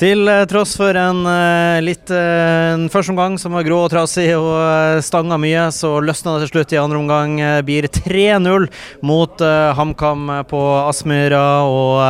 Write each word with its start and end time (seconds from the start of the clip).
Til 0.00 0.24
eh, 0.32 0.46
tross 0.48 0.70
for 0.80 0.96
en 0.96 1.18
uh, 1.28 1.76
litt 1.84 2.08
uh, 2.08 2.72
en 2.72 2.86
første 2.88 3.12
omgang 3.12 3.34
som 3.36 3.52
var 3.52 3.66
grå 3.66 3.82
og 3.84 3.90
trasig 3.92 4.30
og 4.32 5.02
stanga 5.04 5.36
mye, 5.36 5.66
så 5.76 5.90
løsna 6.00 6.38
det 6.38 6.46
til 6.46 6.52
slutt 6.54 6.72
i 6.72 6.78
andre 6.80 7.00
omgang. 7.02 7.34
Blir 7.66 7.84
3-0 7.84 8.68
mot 9.04 9.44
HamKam 9.76 10.24
på 10.48 10.62
Aspmyra. 10.86 11.42
Og 11.68 12.00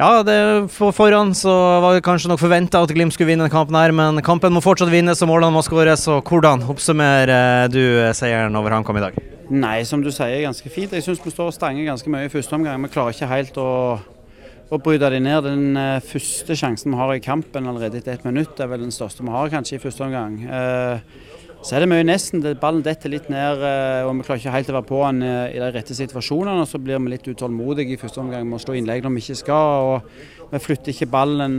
ja, 0.00 0.10
det, 0.26 0.38
på 0.74 0.90
forhånd 0.96 1.38
så 1.38 1.54
var 1.84 1.94
det 1.94 2.04
kanskje 2.06 2.32
nok 2.32 2.42
forventa 2.42 2.82
at 2.82 2.94
Glimt 2.96 3.14
skulle 3.14 3.30
vinne 3.30 3.46
denne 3.46 3.54
kampen, 3.54 3.78
her, 3.78 3.94
men 3.94 4.22
kampen 4.26 4.56
må 4.56 4.64
fortsatt 4.64 4.90
vinnes 4.90 5.22
og 5.22 5.30
målene 5.30 5.54
må 5.54 5.62
skåres. 5.66 6.08
Og 6.10 6.26
hvordan 6.26 6.66
oppsummerer 6.72 7.70
du 7.70 7.82
seieren 8.16 8.58
over 8.58 8.74
HamKam 8.74 8.98
i 8.98 9.06
dag? 9.06 9.20
Nei, 9.50 9.80
som 9.86 10.02
du 10.02 10.10
sier, 10.10 10.40
ganske 10.48 10.72
fint. 10.72 10.96
Jeg 10.96 11.06
syns 11.06 11.22
vi 11.22 11.34
står 11.34 11.52
og 11.52 11.58
stanger 11.60 11.92
ganske 11.92 12.10
mye 12.10 12.26
i 12.26 12.32
første 12.32 12.58
omgang. 12.58 12.82
Vi 12.88 12.96
klarer 12.96 13.14
ikke 13.14 13.30
helt 13.30 13.60
å 13.60 13.70
å 14.70 14.78
bryte 14.78 15.10
dem 15.10 15.26
ned. 15.26 15.46
Den 15.46 15.78
uh, 15.78 15.98
første 16.04 16.54
sjansen 16.58 16.94
vi 16.94 17.00
har 17.00 17.12
i 17.16 17.22
kampen 17.22 17.66
allerede 17.66 17.98
etter 17.98 18.14
ett 18.14 18.26
minutt, 18.26 18.58
er 18.60 18.70
vel 18.70 18.84
den 18.84 18.94
største 18.94 19.26
vi 19.26 19.34
har 19.34 19.50
kanskje 19.52 19.76
i 19.76 19.82
første 19.82 20.06
omgang. 20.06 20.38
Uh, 20.46 21.02
så 21.60 21.76
er 21.76 21.82
det 21.82 21.90
mye 21.90 22.06
nesten. 22.06 22.44
Ballen 22.60 22.84
detter 22.84 23.12
litt 23.12 23.26
ned, 23.32 23.60
uh, 23.60 24.06
og 24.06 24.14
vi 24.20 24.28
klarer 24.28 24.40
ikke 24.40 24.54
helt 24.54 24.70
å 24.70 24.76
være 24.78 24.88
på 24.88 25.00
den 25.02 25.24
i 25.26 25.58
de 25.60 25.72
rette 25.74 25.96
situasjonene. 25.98 26.62
og 26.62 26.70
Så 26.70 26.80
blir 26.82 27.02
vi 27.02 27.14
litt 27.16 27.26
utålmodige 27.26 27.96
i 27.96 28.00
første 28.00 28.22
omgang 28.22 28.46
med 28.46 28.60
å 28.60 28.62
slå 28.62 28.78
innlegg 28.78 29.02
når 29.04 29.16
vi 29.16 29.24
ikke 29.26 29.40
skal. 29.42 29.90
og 29.90 30.54
Vi 30.54 30.62
flytter 30.62 30.94
ikke 30.94 31.10
ballen 31.10 31.58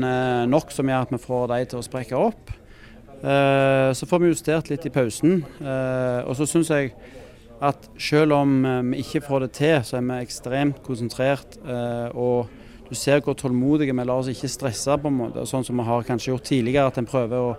nok 0.49 0.71
som 0.73 0.89
gjør 0.89 1.07
at 1.07 1.13
vi 1.13 1.21
får 1.27 1.45
de 1.51 1.61
til 1.73 1.81
å 1.81 1.85
sprekke 1.85 2.23
opp. 2.29 2.55
Så 3.21 4.07
får 4.09 4.21
vi 4.23 4.31
justert 4.31 4.71
litt 4.71 4.87
i 4.89 4.91
pausen. 4.91 5.43
Og 5.61 6.31
så 6.39 6.47
syns 6.49 6.71
jeg 6.73 6.95
at 7.61 7.85
selv 8.01 8.33
om 8.39 8.55
vi 8.89 9.03
ikke 9.03 9.21
får 9.27 9.45
det 9.45 9.51
til, 9.59 9.75
så 9.85 9.99
er 9.99 10.07
vi 10.07 10.17
ekstremt 10.25 10.81
konsentrert. 10.81 11.59
og 12.17 12.49
du 12.91 12.97
ser 12.99 13.21
hvor 13.23 13.37
tålmodige 13.39 13.95
vi 13.95 14.03
lar 14.03 14.19
oss 14.19 14.27
ikke 14.27 14.49
stresse, 14.51 14.97
på 14.99 15.07
en 15.07 15.19
måte, 15.21 15.45
sånn 15.47 15.63
som 15.63 15.79
vi 15.79 15.87
har 15.87 16.03
kanskje 16.03 16.33
gjort 16.33 16.49
tidligere. 16.49 16.91
At 16.91 16.97
en 16.99 17.07
prøver 17.07 17.39
å 17.39 17.53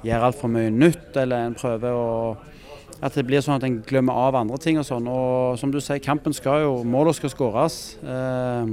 gjøre 0.00 0.30
altfor 0.30 0.48
mye 0.52 0.70
nytt, 0.72 1.10
eller 1.20 1.44
en 1.44 1.58
prøver 1.58 1.92
å 1.92 2.36
At 2.98 3.14
det 3.14 3.22
blir 3.28 3.38
sånn 3.38 3.60
at 3.60 3.62
en 3.62 3.76
glemmer 3.86 4.16
av 4.18 4.34
andre 4.34 4.56
ting 4.58 4.80
og 4.80 4.86
sånn. 4.88 5.04
Og 5.06 5.58
som 5.60 5.70
du 5.70 5.76
sier, 5.78 6.00
kampen 6.02 6.34
skal 6.34 6.64
jo 6.64 6.72
Målene 6.82 7.14
skal 7.14 7.30
skåres. 7.30 7.76
Eh, 8.02 8.72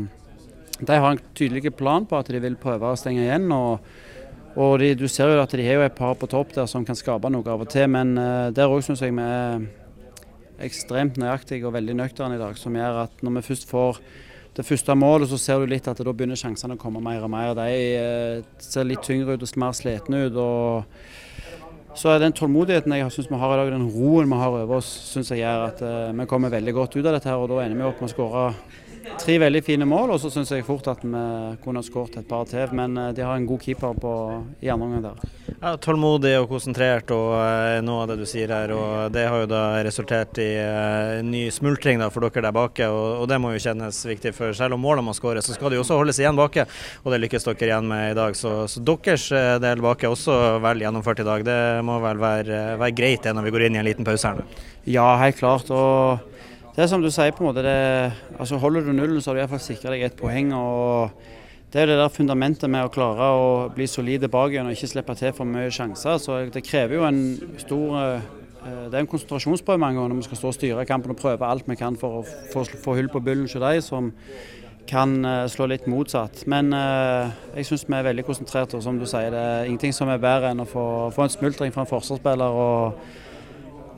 de 0.79 0.97
har 0.97 1.11
en 1.11 1.21
tydelig 1.37 1.75
plan 1.77 2.07
på 2.09 2.17
at 2.17 2.31
de 2.33 2.41
vil 2.41 2.55
prøve 2.57 2.89
å 2.89 2.97
stenge 2.97 3.21
igjen. 3.21 3.51
og 3.51 3.85
og 4.55 4.79
de, 4.79 4.93
Du 4.95 5.07
ser 5.07 5.27
jo 5.27 5.41
at 5.43 5.51
de 5.51 5.67
har 5.67 5.81
jo 5.81 5.85
et 5.85 5.95
par 5.95 6.15
på 6.15 6.29
topp 6.31 6.55
der 6.55 6.65
som 6.65 6.85
kan 6.87 6.95
skape 6.95 7.29
noe 7.29 7.43
av 7.51 7.61
og 7.65 7.69
til, 7.69 7.89
men 7.91 8.17
uh, 8.17 8.51
der 8.55 8.71
òg 8.71 8.85
syns 8.87 9.03
jeg 9.03 9.11
vi 9.11 9.21
er 9.21 9.65
ekstremt 10.63 11.19
nøyaktige 11.19 11.67
og 11.67 11.75
veldig 11.75 11.97
nøkterne 11.99 12.37
i 12.37 12.39
dag. 12.39 12.55
Som 12.57 12.77
gjør 12.79 13.01
at 13.03 13.21
når 13.21 13.35
vi 13.35 13.47
først 13.49 13.67
får 13.67 13.99
det 14.55 14.63
første 14.63 14.95
målet, 14.95 15.29
så 15.29 15.37
ser 15.41 15.59
du 15.59 15.67
litt 15.67 15.87
at 15.91 15.99
da 15.99 16.13
begynner 16.15 16.39
sjansene 16.39 16.77
å 16.77 16.79
komme 16.79 17.01
mer 17.03 17.25
og 17.25 17.31
mer. 17.33 17.53
De 17.57 17.67
eh, 17.99 18.43
ser 18.63 18.87
litt 18.87 19.03
tyngre 19.03 19.35
ut 19.35 19.43
og 19.43 19.57
mer 19.59 19.75
slitne 19.75 20.25
ut. 20.27 20.37
og 20.39 21.25
så 21.95 22.11
er 22.11 22.19
den 22.19 22.33
tålmodigheten 22.35 22.91
jeg 22.91 23.11
syns 23.15 23.29
vi 23.31 23.37
har 23.39 23.53
i 23.53 23.59
dag, 23.61 23.69
den 23.71 23.87
roen 23.87 24.27
vi 24.27 24.39
har 24.39 24.51
over 24.51 24.81
oss, 24.81 24.87
syns 25.13 25.29
jeg 25.31 25.39
gjør 25.39 25.61
at 25.69 25.79
uh, 25.79 26.11
vi 26.11 26.25
kommer 26.27 26.51
veldig 26.51 26.73
godt 26.75 26.97
ut 26.97 27.05
av 27.05 27.13
dette. 27.15 27.29
her, 27.29 27.39
og 27.39 27.47
Da 27.53 27.61
ender 27.63 27.79
vi 27.79 27.87
opp 27.87 28.01
med 28.03 28.09
å 28.09 28.11
skåre 28.11 28.41
tre 29.19 29.37
veldig 29.41 29.61
fine 29.65 29.85
mål, 29.87 30.15
og 30.15 30.21
så 30.21 30.31
syns 30.33 30.51
jeg 30.53 30.65
fort 30.65 30.87
at 30.91 31.03
vi 31.05 31.23
kunne 31.63 31.83
skåret 31.85 32.17
et 32.19 32.27
par 32.29 32.47
til. 32.49 32.71
Men 32.75 32.97
uh, 32.97 33.11
de 33.15 33.23
har 33.25 33.37
en 33.37 33.47
god 33.47 33.61
keeper 33.63 33.97
på, 34.01 34.13
i 34.63 34.71
andre 34.71 34.87
omgang 34.87 35.03
der. 35.05 35.33
Ja, 35.55 35.75
tålmodig 35.81 36.33
og 36.39 36.49
konsentrert 36.51 37.11
og 37.15 37.33
uh, 37.37 37.79
noe 37.85 38.03
av 38.03 38.11
det 38.11 38.19
du 38.21 38.25
sier 38.29 38.51
her. 38.51 38.73
og 38.75 39.13
Det 39.15 39.25
har 39.29 39.43
jo 39.43 39.49
da 39.51 39.63
resultert 39.85 40.39
i 40.41 40.49
uh, 40.59 41.21
ny 41.25 41.47
smultring 41.53 42.01
da, 42.01 42.11
for 42.13 42.25
dere 42.27 42.47
der 42.47 42.55
bake. 42.55 42.89
Og, 42.89 43.21
og, 43.21 43.29
det 43.31 43.39
må 43.41 43.55
jo 43.55 43.63
kjennes 43.67 44.01
viktig. 44.09 44.35
For 44.37 44.55
selv 44.57 44.77
om 44.77 44.85
målene 44.85 45.07
må 45.09 45.15
skåres, 45.17 45.47
så 45.47 45.57
skal 45.57 45.71
det 45.71 45.79
jo 45.79 45.85
også 45.85 45.99
holdes 46.01 46.21
igjen 46.21 46.39
bake. 46.39 46.67
Og 47.03 47.13
det 47.13 47.21
lykkes 47.23 47.49
dere 47.49 47.71
igjen 47.71 47.89
med 47.91 48.11
i 48.11 48.19
dag. 48.19 48.37
Så, 48.37 48.57
så 48.71 48.83
deres 48.85 49.29
del 49.63 49.83
bake 49.85 50.07
er 50.07 50.13
også 50.13 50.59
vel 50.63 50.85
gjennomført 50.85 51.23
i 51.23 51.27
dag. 51.27 51.47
Det 51.47 51.59
må 51.85 51.99
vel 52.03 52.21
være, 52.21 52.63
være 52.81 52.95
greit 52.97 53.25
det 53.25 53.35
når 53.35 53.47
vi 53.47 53.55
går 53.55 53.67
inn 53.67 53.79
i 53.79 53.83
en 53.83 53.89
liten 53.89 54.07
pause 54.07 54.29
her 54.29 54.41
nå? 54.41 54.63
Ja, 54.85 55.15
helt 55.17 55.39
klart. 55.39 55.71
og 55.73 56.34
det 56.75 56.83
er 56.83 56.89
som 56.91 56.99
du 56.99 57.07
sier, 57.07 57.31
på 57.31 57.39
en 57.39 57.47
måte, 57.47 57.63
det, 57.63 58.11
altså 58.35 58.57
Holder 58.59 58.83
du 58.83 58.91
nullen, 58.91 59.21
så 59.23 59.31
har 59.31 59.37
du 59.37 59.41
iallfall 59.45 59.61
sikra 59.63 59.93
deg 59.93 60.01
et 60.03 60.17
poeng. 60.19 60.49
og 60.51 61.13
Det 61.71 61.81
er 61.81 61.87
det 61.87 61.95
der 62.01 62.11
fundamentet 62.11 62.67
med 62.67 62.83
å 62.83 62.91
klare 62.91 63.29
å 63.31 63.45
bli 63.71 63.87
solide 63.87 64.27
bak 64.27 64.51
igjen 64.51 64.67
og 64.67 64.75
ikke 64.75 64.89
slippe 64.91 65.15
til 65.15 65.31
for 65.37 65.47
mye 65.47 65.71
sjanser. 65.71 66.19
så 66.19 66.41
Det 66.51 66.65
krever 66.67 66.99
jo 66.99 67.05
en 67.07 67.21
stor 67.63 67.95
eh, 68.01 68.27
det 68.65 68.97
er 68.97 68.99
en 69.05 69.07
konsentrasjonsprøve 69.07 69.79
mange 69.79 70.01
ganger 70.01 70.11
når 70.11 70.19
vi 70.19 70.27
skal 70.27 70.41
stå 70.41 70.51
og 70.51 70.57
styre 70.57 70.85
kampen 70.89 71.15
og 71.15 71.19
prøve 71.21 71.47
alt 71.47 71.67
vi 71.69 71.79
kan 71.79 71.95
for 71.95 72.19
å 72.19 72.25
få, 72.51 72.95
hull 72.97 73.11
på 73.13 73.23
bullen 73.23 73.45
hos 73.45 73.53
de 73.53 73.81
som 73.85 74.11
kan 74.89 75.13
uh, 75.25 75.45
slå 75.49 75.67
litt 75.69 75.85
motsatt. 75.87 76.43
Men 76.49 76.73
jeg 76.73 77.65
syns 77.69 77.85
vi 77.87 77.95
er 77.97 78.07
veldig 78.09 78.25
konsentrerte. 78.25 78.75
og 78.77 78.83
som 78.83 78.99
du 78.99 79.05
sier, 79.05 79.29
Det 79.31 79.37
er 79.39 79.65
ingenting 79.69 79.93
som 79.93 80.09
er 80.09 80.17
bedre 80.17 80.51
enn 80.51 80.65
å 80.65 80.65
få, 80.65 81.11
få 81.13 81.23
en 81.23 81.29
smultring 81.29 81.71
fra 81.73 81.85
en 81.85 81.93
forsvarsspiller 81.93 82.57
og, 82.65 83.05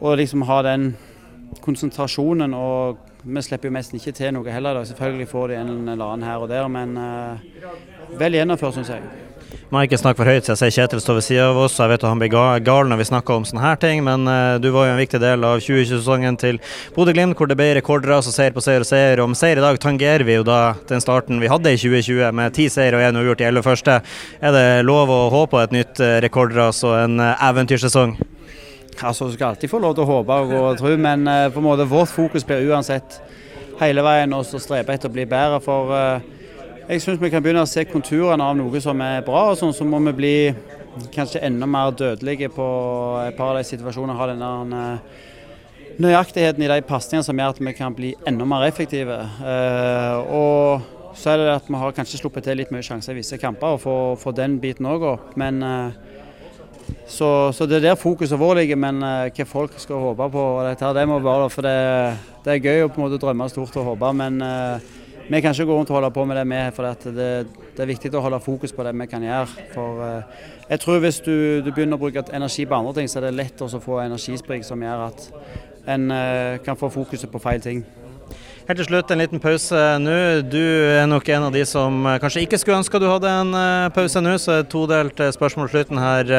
og 0.02 0.18
liksom 0.20 0.44
ha 0.48 0.62
den 0.68 0.92
konsentrasjonen. 1.62 2.54
og 2.54 2.98
Vi 3.24 3.42
slipper 3.42 3.70
jo 3.70 3.76
nesten 3.78 4.00
ikke 4.00 4.16
til 4.16 4.34
noe 4.36 4.52
heller. 4.52 4.78
Da. 4.78 4.88
Selvfølgelig 4.88 5.30
får 5.32 5.48
de 5.48 5.62
en 5.62 5.72
eller 5.94 6.12
annen 6.14 6.28
her 6.28 6.44
og 6.44 6.52
der, 6.52 6.68
men 6.72 6.98
uh, 6.98 8.20
vel 8.20 8.40
gjennomført, 8.40 8.78
syns 8.78 8.94
jeg. 8.96 9.26
Må 9.72 9.82
ikke 9.84 10.00
snakke 10.00 10.22
for 10.22 10.30
høyt, 10.32 10.48
så 10.48 10.56
jeg 10.56 10.60
ser 10.60 10.74
Kjetil 10.76 11.02
står 11.04 11.18
ved 11.18 11.26
siden 11.26 11.50
av 11.50 11.58
oss. 11.60 11.76
Jeg 11.80 11.92
vet 11.92 12.04
at 12.04 12.08
han 12.10 12.20
blir 12.22 12.32
gal 12.64 12.88
når 12.88 13.02
vi 13.02 13.08
snakker 13.10 13.36
om 13.36 13.46
sånne 13.48 13.64
her 13.64 13.80
ting, 13.82 14.00
men 14.06 14.24
uh, 14.28 14.60
du 14.64 14.70
var 14.76 14.88
jo 14.88 14.94
en 14.96 15.02
viktig 15.02 15.20
del 15.24 15.44
av 15.48 15.60
2020-sesongen 15.64 16.40
til 16.40 16.62
Bodø-Glimt, 16.96 17.36
hvor 17.40 17.52
det 17.52 17.58
ble 17.60 17.74
rekordras 17.76 18.30
og 18.32 18.36
seier 18.36 18.56
på 18.56 18.64
seier 18.64 18.84
og 18.84 18.90
seier. 18.90 19.24
Med 19.28 19.40
seier 19.40 19.60
i 19.60 19.66
dag 19.66 19.80
tangerer 19.84 20.24
vi 20.28 20.40
jo 20.40 20.48
da 20.48 20.62
den 20.88 21.04
starten 21.04 21.44
vi 21.44 21.52
hadde 21.52 21.76
i 21.76 21.80
2020, 21.80 22.32
med 22.40 22.56
ti 22.56 22.70
seier 22.72 22.96
og 22.96 23.04
én 23.04 23.20
uavgjort 23.20 23.44
i 23.44 23.50
elleve 23.50 23.68
første. 23.68 24.00
Er 24.40 24.56
det 24.56 24.66
lov 24.88 25.12
å 25.12 25.22
håpe 25.36 25.56
på 25.56 25.64
et 25.64 25.76
nytt 25.76 26.04
uh, 26.04 26.18
rekordras 26.24 26.84
og 26.88 26.96
en 27.02 27.20
eventyrsesong? 27.20 28.18
Altså, 29.02 29.28
Du 29.28 29.34
skal 29.34 29.48
alltid 29.48 29.70
få 29.70 29.80
lov 29.80 29.94
til 29.96 30.04
å 30.04 30.10
håpe 30.10 30.34
og 30.34 30.54
og 30.58 30.78
tro, 30.80 30.96
men 30.98 31.28
uh, 31.28 31.50
på 31.54 31.62
en 31.62 31.68
måte 31.68 31.86
vårt 31.86 32.10
fokus 32.10 32.46
blir 32.46 32.72
uansett 32.72 33.20
hele 33.80 34.02
veien 34.02 34.34
å 34.34 34.42
strebe 34.44 34.94
etter 34.94 35.10
å 35.10 35.14
bli 35.14 35.26
bedre. 35.30 35.60
For 35.62 35.94
uh, 35.94 36.20
jeg 36.90 37.04
syns 37.04 37.22
vi 37.22 37.30
kan 37.30 37.44
begynne 37.44 37.66
å 37.66 37.70
se 37.70 37.86
konturene 37.86 38.44
av 38.44 38.58
noe 38.58 38.82
som 38.82 39.02
er 39.06 39.22
bra, 39.26 39.52
og 39.52 39.60
sånn 39.60 39.76
så 39.76 39.86
må 39.86 40.02
vi 40.10 40.16
bli 40.18 40.36
kanskje 41.14 41.44
enda 41.46 41.70
mer 41.70 41.94
dødelige 41.94 42.50
på 42.50 42.68
et 43.28 43.38
par 43.38 43.54
av 43.54 43.62
de 43.62 43.70
situasjonene. 43.70 44.18
Ha 44.18 44.30
den 44.32 44.74
uh, 44.74 45.24
nøyaktigheten 46.02 46.66
i 46.66 46.74
de 46.74 46.82
pasningene 46.90 47.26
som 47.28 47.38
gjør 47.38 47.54
at 47.54 47.62
vi 47.62 47.78
kan 47.78 47.94
bli 47.94 48.16
enda 48.26 48.46
mer 48.50 48.66
effektive. 48.66 49.18
og 50.30 50.94
så 51.18 51.32
er 51.32 51.38
det 51.42 51.54
at 51.56 51.70
vi 51.70 51.78
har 51.82 51.94
kanskje 51.98 52.20
sluppet 52.20 52.46
til 52.46 52.60
litt 52.60 52.70
mye 52.70 52.86
sjanser 52.86 53.16
i 53.16 53.18
visse 53.18 53.40
kamper, 53.42 53.80
og 53.90 54.20
få 54.22 54.34
den 54.38 54.60
biten 54.62 54.86
òg 54.86 55.06
opp. 55.16 55.32
Men 55.34 55.64
så, 57.08 57.52
så, 57.52 57.66
det 57.66 57.78
er 57.78 57.86
der 57.90 58.00
fokuset 58.00 58.40
vårt 58.40 58.58
ligger, 58.58 58.80
men 58.80 59.02
uh, 59.04 59.28
hva 59.32 59.46
folk 59.48 59.76
skal 59.80 60.02
håpe 60.10 60.30
på, 60.34 60.46
dette, 60.68 60.94
det 60.98 61.06
må 61.08 61.20
være 61.24 61.50
for 61.52 61.68
det, 61.68 61.76
det, 62.46 62.54
er 62.54 62.64
gøy 62.64 62.86
å 62.86 62.90
på 62.92 63.02
en 63.02 63.06
måte 63.08 63.20
drømme 63.22 63.48
stort 63.52 63.76
og 63.80 63.92
håpe, 63.92 64.12
men 64.20 64.42
uh, 64.44 64.90
vi 65.28 65.42
kan 65.44 65.56
ikke 65.56 65.68
gå 65.68 65.78
rundt 65.78 65.92
og 65.92 66.00
holde 66.00 66.12
på 66.16 66.26
med 66.28 66.40
det 66.40 66.46
vi 66.48 66.62
for 66.76 66.88
det, 66.88 67.14
det, 67.76 67.84
er 67.84 67.92
viktig 67.92 68.14
å 68.16 68.24
holde 68.24 68.40
fokus 68.44 68.76
på 68.76 68.84
det 68.88 68.96
vi 68.96 69.10
kan 69.12 69.24
gjøre. 69.24 69.68
For 69.76 70.04
uh, 70.04 70.42
jeg 70.70 70.84
tror 70.84 71.04
hvis 71.04 71.22
du, 71.24 71.36
du, 71.64 71.72
begynner 71.72 72.00
å 72.00 72.04
bruke 72.06 72.24
energi 72.32 72.68
på 72.68 72.80
andre 72.80 72.98
ting, 73.00 73.12
så 73.12 73.20
er 73.22 73.28
det 73.28 73.38
lett 73.40 73.64
å 73.64 73.72
få 73.72 74.02
energisprik 74.04 74.68
som 74.68 74.84
gjør 74.84 75.08
at 75.10 75.30
en 75.88 76.12
kan 76.66 76.76
få 76.76 76.90
fokuset 76.92 77.32
på 77.32 77.40
feil 77.40 77.64
ting. 77.64 77.86
Helt 78.68 78.82
til 78.82 78.88
slutt 78.90 79.12
en 79.14 79.22
liten 79.22 79.40
pause 79.40 79.82
nå. 80.04 80.14
Du 80.44 80.60
er 80.60 81.06
nok 81.08 81.30
en 81.32 81.46
av 81.48 81.54
de 81.56 81.62
som 81.64 82.02
eh, 82.04 82.18
kanskje 82.20 82.42
ikke 82.44 82.58
skulle 82.60 82.82
ønska 82.82 83.00
du 83.00 83.06
hadde 83.08 83.30
en 83.32 83.56
eh, 83.56 83.86
pause 83.96 84.20
nå, 84.20 84.34
så 84.44 84.58
det 84.58 84.66
todelt 84.74 85.22
eh, 85.24 85.30
spørsmål 85.32 85.70
slutten 85.72 86.00
her. 86.04 86.34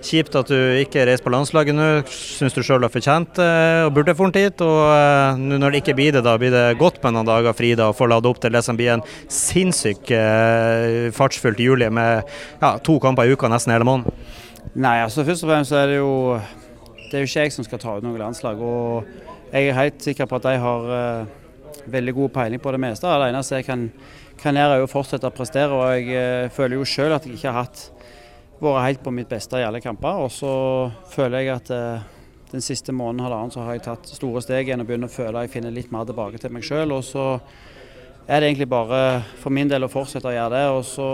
Kjipt 0.00 0.38
at 0.40 0.48
du 0.48 0.56
ikke 0.80 1.02
reiser 1.04 1.26
på 1.26 1.32
landslaget 1.34 1.76
nå. 1.76 1.88
Syns 2.08 2.56
du 2.56 2.62
sjøl 2.64 2.86
har 2.86 2.92
fortjent 2.94 3.36
og 3.44 3.90
burde 3.98 4.14
få 4.16 4.30
en 4.30 4.32
tid. 4.32 4.64
Og 4.64 5.42
nå 5.42 5.58
når 5.60 5.74
det 5.74 5.82
ikke 5.82 5.94
blir 5.98 6.16
det, 6.16 6.22
da 6.24 6.38
blir 6.40 6.54
det 6.54 6.78
godt 6.80 7.02
med 7.02 7.18
noen 7.18 7.28
dager 7.28 7.56
fri 7.58 7.74
da, 7.76 7.90
og 7.92 7.98
få 7.98 8.08
lade 8.08 8.30
opp 8.30 8.40
til 8.40 8.54
det 8.54 8.62
som 8.64 8.78
blir 8.78 8.94
en 8.94 9.04
sinnssyk 9.28 10.08
fartsfullt 11.18 11.60
juli 11.60 11.90
med 11.92 12.22
ja, 12.62 12.70
to 12.80 12.96
kamper 13.02 13.28
i 13.28 13.34
uka 13.36 13.50
nesten 13.52 13.74
hele 13.74 13.84
måneden. 13.84 14.16
Nei, 14.72 15.02
altså 15.02 15.20
først 15.28 15.44
og 15.44 15.52
fremst 15.52 15.76
er 15.76 15.92
det 15.92 16.00
jo 16.00 16.14
det 17.10 17.12
er 17.12 17.26
jo 17.26 17.28
ikke 17.28 17.44
jeg 17.44 17.52
som 17.58 17.68
skal 17.68 17.82
ta 17.84 17.98
ut 17.98 18.08
noe 18.08 18.22
landslag. 18.24 18.56
og 18.56 19.04
Jeg 19.52 19.68
er 19.68 19.78
helt 19.82 20.00
sikker 20.08 20.30
på 20.32 20.40
at 20.40 20.48
de 20.48 20.56
har 20.64 20.88
veldig 21.86 22.14
god 22.16 22.32
peiling 22.34 22.62
på 22.62 22.72
det 22.74 22.80
meste. 22.82 23.06
Det 23.08 23.28
eneste 23.30 23.60
jeg 23.60 23.66
kan, 23.68 23.86
kan 24.40 24.58
gjøre, 24.58 24.78
er 24.78 24.84
å 24.84 24.90
fortsette 24.90 25.28
å 25.28 25.34
prestere. 25.34 25.72
og 25.74 25.94
Jeg 25.96 26.12
eh, 26.16 26.50
føler 26.54 26.78
jo 26.78 26.86
selv 26.88 27.18
at 27.18 27.26
jeg 27.26 27.38
ikke 27.38 27.52
har 27.52 27.66
hatt, 27.66 27.84
vært 28.58 28.84
helt 28.84 29.02
på 29.04 29.14
mitt 29.14 29.30
beste 29.30 29.60
i 29.60 29.66
alle 29.66 29.82
kamper. 29.84 30.22
Og 30.24 30.32
så 30.34 30.52
føler 31.12 31.44
jeg 31.44 31.54
at 31.54 31.72
eh, 31.74 32.06
den 32.52 32.64
siste 32.64 32.94
måneden 32.96 33.26
halvannen 33.26 33.52
så 33.54 33.64
har 33.66 33.76
jeg 33.76 33.86
tatt 33.88 34.12
store 34.12 34.42
steg 34.44 34.68
igjen 34.68 34.82
og 34.82 34.88
begynner 34.88 35.10
å 35.10 35.16
føle 35.16 35.36
at 35.36 35.48
jeg 35.48 35.58
finner 35.58 35.74
litt 35.74 35.92
mer 35.94 36.08
tilbake 36.08 36.40
til 36.40 36.54
meg 36.54 36.64
sjøl. 36.66 36.94
Og 36.96 37.04
så 37.06 37.26
er 38.28 38.40
det 38.40 38.52
egentlig 38.52 38.70
bare 38.72 39.02
for 39.40 39.54
min 39.54 39.70
del 39.70 39.84
å 39.86 39.92
fortsette 39.92 40.30
å 40.30 40.36
gjøre 40.36 40.54
det. 40.56 40.64
Og 40.76 40.84
så 40.86 41.10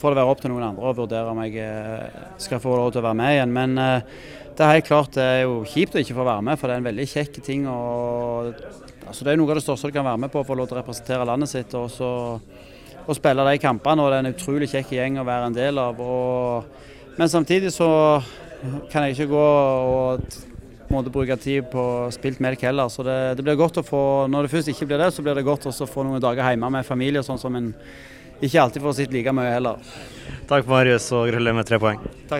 får 0.00 0.12
det 0.12 0.20
være 0.20 0.32
opp 0.32 0.42
til 0.42 0.52
noen 0.52 0.68
andre 0.68 0.88
å 0.90 0.96
vurdere 0.96 1.32
om 1.32 1.42
jeg 1.44 1.60
eh, 1.64 2.22
skal 2.42 2.62
få 2.62 2.76
lov 2.76 2.92
til 2.92 3.02
å 3.02 3.06
være 3.08 3.20
med 3.20 3.34
igjen. 3.36 3.54
Men 3.56 3.76
det 3.76 4.64
er 4.64 4.74
helt 4.74 4.88
klart 4.88 5.16
det 5.16 5.24
er 5.24 5.42
jo 5.44 5.58
kjipt 5.68 5.96
å 5.96 6.02
ikke 6.02 6.16
få 6.16 6.28
være 6.28 6.46
med, 6.48 6.60
for 6.60 6.68
det 6.68 6.76
er 6.76 6.84
en 6.84 6.88
veldig 6.90 7.08
kjekk 7.12 7.42
ting. 7.44 7.66
og 7.68 8.54
altså 9.06 9.24
Det 9.24 9.34
er 9.34 9.40
noe 9.40 9.52
av 9.52 9.60
det 9.60 9.66
største 9.66 9.90
du 9.90 9.96
kan 9.96 10.08
være 10.08 10.22
med 10.24 10.32
på, 10.32 10.40
å 10.42 10.48
få 10.48 10.56
lov 10.56 10.70
til 10.70 10.78
å 10.78 10.82
representere 10.82 11.28
landet 11.28 11.52
sitt. 11.52 11.76
og 11.76 11.90
så 11.92 12.10
å 13.06 13.14
spille 13.14 13.46
de 13.46 13.62
kampene. 13.62 14.02
og 14.02 14.10
Det 14.10 14.18
er 14.18 14.24
en 14.24 14.34
utrolig 14.34 14.70
kjekk 14.72 14.92
gjeng 14.96 15.20
å 15.20 15.26
være 15.26 15.50
en 15.50 15.56
del 15.56 15.78
av. 15.78 16.00
Og, 16.02 16.64
men 17.16 17.30
samtidig 17.30 17.72
så 17.74 17.88
kan 18.90 19.06
jeg 19.06 19.16
ikke 19.16 19.30
gå 19.34 19.46
og 19.46 20.26
måtte 20.90 21.12
bruke 21.12 21.36
tid 21.40 21.66
på 21.70 21.84
spilt 22.14 22.42
melk 22.42 22.62
heller. 22.66 22.90
Så 22.92 23.04
det, 23.06 23.36
det, 23.38 23.46
blir 23.46 23.58
godt 23.58 23.80
å 23.80 23.86
få, 23.86 24.02
når 24.30 24.46
det 24.46 24.54
først 24.54 24.72
ikke 24.72 24.90
blir 24.90 25.02
det, 25.02 25.12
så 25.14 25.24
blir 25.24 25.38
det 25.38 25.46
godt 25.46 25.68
å 25.70 25.74
få 25.86 26.06
noen 26.06 26.22
dager 26.22 26.46
hjemme 26.50 26.70
med 26.78 26.86
familie, 26.86 27.24
sånn 27.26 27.40
som 27.40 27.56
en 27.58 27.72
ikke 28.40 28.62
alltid 28.62 28.82
får 28.84 28.98
sett 29.00 29.12
like 29.14 29.32
mye 29.32 29.52
heller. 29.54 29.80
Takk 30.46 30.68
Marius, 30.70 31.08
og 31.16 31.28
gratulerer 31.30 31.56
med 31.56 31.66
tre 31.66 31.78
poeng. 31.82 32.02
Takk. 32.02 32.34